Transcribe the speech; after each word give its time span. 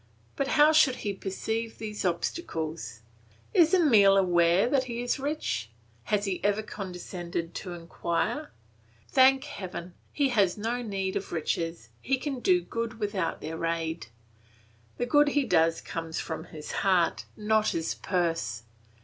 But 0.35 0.47
how 0.57 0.71
should 0.71 0.95
he 1.05 1.13
perceive 1.13 1.77
these 1.77 2.03
obstacles? 2.03 3.01
Is 3.53 3.71
Emile 3.71 4.17
aware 4.17 4.67
that 4.67 4.85
he 4.85 5.03
is 5.03 5.19
rich? 5.19 5.69
Has 6.05 6.25
he 6.25 6.43
ever 6.43 6.63
condescended 6.63 7.53
to 7.53 7.73
inquire? 7.73 8.49
Thank 9.09 9.43
heaven, 9.43 9.93
he 10.11 10.29
has 10.29 10.57
no 10.57 10.81
need 10.81 11.15
of 11.15 11.31
riches, 11.31 11.89
he 12.01 12.17
can 12.17 12.39
do 12.39 12.61
good 12.63 12.97
without 12.99 13.41
their 13.41 13.63
aid. 13.63 14.07
The 14.97 15.05
good 15.05 15.27
he 15.27 15.43
does 15.43 15.81
comes 15.81 16.19
from 16.19 16.45
his 16.45 16.71
heart, 16.81 17.25
not 17.37 17.67
his 17.69 17.93
purse. 17.93 18.63